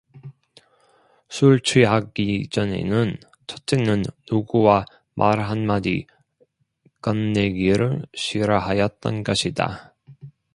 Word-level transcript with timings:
술취하기 1.29 2.49
전에는 2.49 3.17
첫째는 3.45 4.01
누구와 4.31 4.85
말 5.13 5.39
한마디 5.41 6.07
건네기를 7.03 8.07
싫어하였던 8.15 9.23
것이다. 9.23 9.93